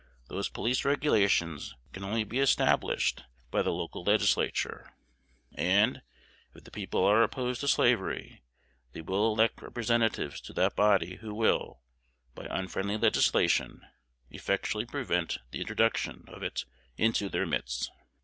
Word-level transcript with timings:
Those 0.29 0.49
police 0.49 0.83
regulations 0.83 1.75
can 1.93 2.03
only 2.03 2.23
be 2.23 2.39
established 2.39 3.21
by 3.51 3.61
the 3.61 3.69
local 3.71 4.03
Legislature; 4.03 4.95
and, 5.53 6.01
if 6.55 6.63
the 6.63 6.71
people 6.71 7.05
are 7.05 7.21
opposed 7.21 7.61
to 7.61 7.67
slavery, 7.67 8.41
they 8.93 9.01
will 9.01 9.31
elect 9.31 9.61
representatives 9.61 10.41
to 10.41 10.53
that 10.53 10.75
body 10.75 11.17
who 11.17 11.35
will, 11.35 11.83
by 12.33 12.47
unfriendly 12.49 12.97
legislation, 12.97 13.81
effectually 14.31 14.87
prevent 14.87 15.37
the 15.51 15.61
introduction 15.61 16.25
of 16.29 16.41
it 16.41 16.65
into 16.97 17.29
their 17.29 17.45
midst." 17.45 17.91